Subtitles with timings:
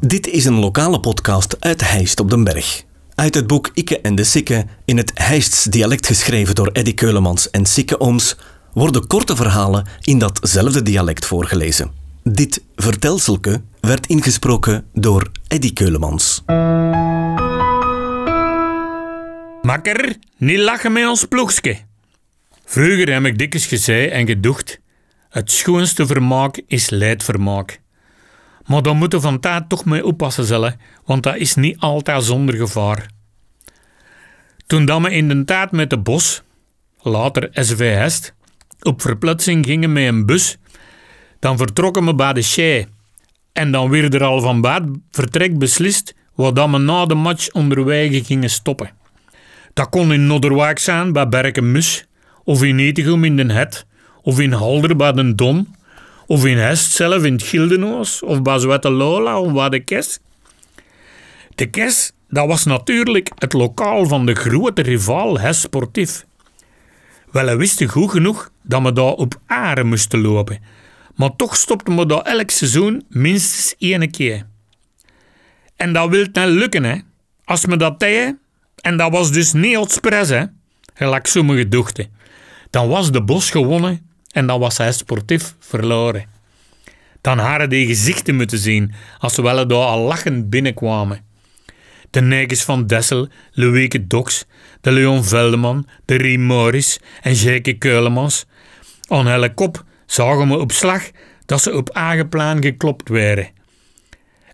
[0.00, 2.84] Dit is een lokale podcast uit Heist op den Berg.
[3.14, 7.50] Uit het boek Ikke en de Sikke, in het Heists dialect geschreven door Eddy Keulemans
[7.50, 8.36] en Sikke Ooms,
[8.72, 11.90] worden korte verhalen in datzelfde dialect voorgelezen.
[12.22, 16.42] Dit vertelselke werd ingesproken door Eddy Keulemans.
[19.62, 21.78] Makker, niet lachen met ons ploegske.
[22.64, 24.80] Vroeger heb ik dikwijls gezegd en gedocht,
[25.28, 27.80] het schoonste vermaak is leidvermaak.
[28.68, 32.54] Maar dan moeten van tijd toch mee oppassen zullen, want dat is niet altijd zonder
[32.54, 33.06] gevaar.
[34.66, 36.42] Toen dat we in de tijd met de bos,
[37.00, 38.34] later SV Hest,
[38.82, 40.56] op verplaatsing gingen met een bus,
[41.38, 42.84] dan vertrokken we bij de Shea.
[43.52, 44.80] En dan werd er al van bij
[45.10, 48.90] vertrek beslist wat dat we na de match onderwege gingen stoppen.
[49.72, 52.06] Dat kon in Nodderwijk zijn bij Berkenmus,
[52.44, 53.86] of in Etegum in Den Het,
[54.22, 55.74] of in Halder bij den Don,
[56.28, 60.18] of in Hest zelf in het Gildenoos, of bij Zwette Lola of bij de Kes.
[61.54, 66.24] De Kes, dat was natuurlijk het lokaal van de grote rivaal Hest Sportief.
[67.32, 70.62] Wel, we wisten goed genoeg dat we daar op aren moesten lopen,
[71.16, 74.46] maar toch stopten we daar elk seizoen minstens één keer.
[75.76, 76.96] En dat wil net lukken, hè.
[77.44, 78.38] Als we dat deden,
[78.80, 80.44] en dat was dus niet expres, hè,
[80.94, 82.10] gelijk sommige dochten,
[82.70, 84.07] dan was de bos gewonnen
[84.38, 86.26] en dan was hij sportief verloren.
[87.20, 91.20] Dan hadden die gezichten moeten zien als ze wel daar al lachend binnenkwamen.
[92.10, 94.44] De negens van Dessel, Louieke Dox,
[94.80, 98.46] de Leon Veldeman, de Riem Morris en Jeke Keulemans.
[99.08, 101.10] Aan hele kop zagen we op slag
[101.46, 103.48] dat ze op aangeplaan geklopt werden.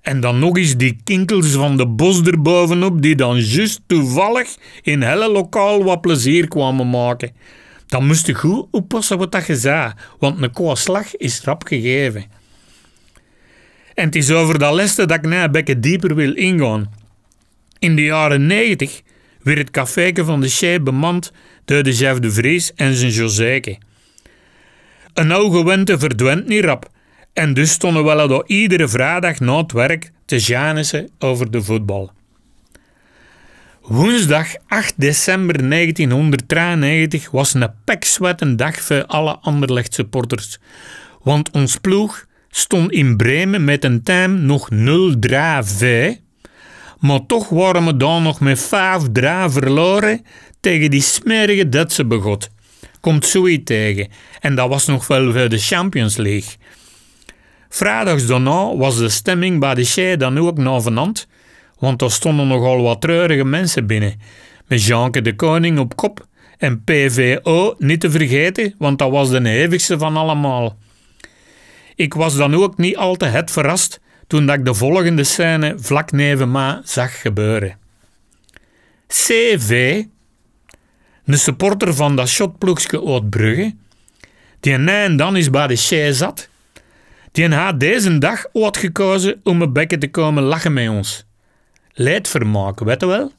[0.03, 5.03] En dan nog eens die kinkels van de bos erbovenop, die dan juist toevallig in
[5.03, 7.33] helle lokaal wat plezier kwamen maken.
[7.87, 12.25] Dan moest je goed oppassen wat je zei, want een koe slag is rap gegeven.
[13.95, 16.93] En het is over dat leste dat ik nou een beetje dieper wil ingaan.
[17.79, 19.03] In de jaren 90
[19.43, 21.33] werd het caféke van de Chef bemand
[21.65, 23.79] door de chef de Vries en zijn Joséke.
[25.15, 26.93] Een oude wente verdwijnt niet rap.
[27.33, 32.13] En dus stonden we al iedere vrijdag na het werk te janissen over de voetbal.
[33.85, 40.59] Woensdag 8 december 1993 was een pekswetten dag voor alle Anderlecht supporters.
[41.23, 44.77] Want ons ploeg stond in Bremen met een time nog 0-3
[47.05, 48.69] maar toch waren we dan nog met 5-3
[49.47, 50.25] verloren
[50.61, 52.51] tegen die smerige Duitse begot.
[53.01, 54.09] Komt zoiets tegen.
[54.41, 56.53] En dat was nog wel voor de Champions League.
[57.69, 61.27] Vrijdags daarna was de stemming bij de Shea dan ook navenant,
[61.79, 64.21] want er stonden nogal wat treurige mensen binnen.
[64.67, 66.27] Met Jeanke de Koning op kop
[66.59, 70.77] en PVO niet te vergeten, want dat was de hevigste van allemaal.
[71.95, 76.13] Ik was dan ook niet al te het verrast toen ik de volgende scène vlak
[76.13, 77.79] neven me zag gebeuren.
[79.07, 80.03] CV,
[81.25, 83.75] een supporter van dat shotploegske uit Brugge,
[84.61, 86.49] die na en dan is bij de Shea zat,
[87.33, 91.27] die had deze dag ooit gekozen om een bekken te komen lachen met ons.
[91.95, 93.33] Leidvermaak, weet wel?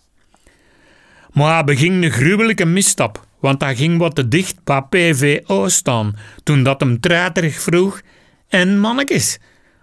[1.32, 6.16] Maar hij beging een gruwelijke misstap, want hij ging wat te dicht bij PVO staan
[6.44, 8.02] toen dat hem treiterig vroeg
[8.48, 9.40] en mannetjes,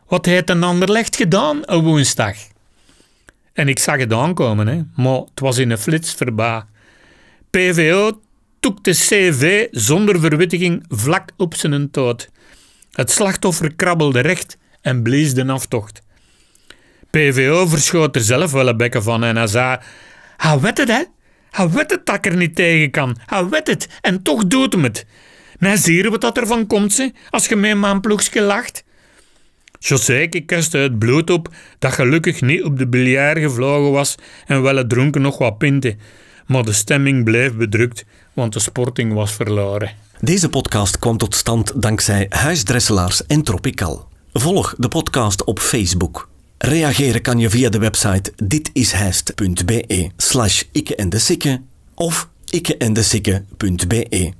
[0.06, 2.36] wat heeft een ander licht gedaan op woensdag?
[3.52, 6.68] En ik zag het aankomen, hè, maar het was in een flits verba.
[7.50, 8.20] PVO
[8.60, 12.30] toek de CV zonder verwittiging vlak op zijn dood.
[12.92, 16.02] Het slachtoffer krabbelde recht en blies de aftocht.
[17.12, 19.78] PVO verschoot er zelf wel een bekken van en hij zei:
[20.36, 21.02] Hij weet het, hè?
[21.50, 23.16] Hij weet het dat ik er niet tegen kan.
[23.26, 25.06] Hij weet het en toch doet hem het.
[25.58, 28.84] Nou, zie je wat dat ervan komt, ze, als je met mijn ploegje lacht?
[29.78, 34.14] José kuste het bloed op dat gelukkig niet op de biljart gevlogen was
[34.46, 35.98] en wel het dronken nog wat pinten.
[36.46, 39.90] Maar de stemming bleef bedrukt, want de sporting was verloren.
[40.20, 44.08] Deze podcast kwam tot stand dankzij Huisdresselaars en Tropical.
[44.32, 46.30] Volg de podcast op Facebook.
[46.64, 51.60] Reageren kan je via de website ditishijst.be slash ikke en de sikke
[51.94, 54.32] of ikkeendesikke.be.